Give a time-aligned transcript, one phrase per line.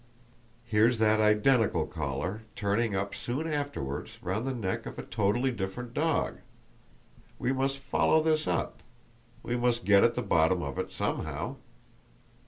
[0.63, 5.93] Here's that identical collar turning up soon afterward round the neck of a totally different
[5.93, 6.39] dog!
[7.37, 8.81] We must follow this up;
[9.43, 11.57] we must get at the bottom of it somehow!